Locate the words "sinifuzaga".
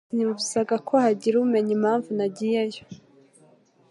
0.07-0.75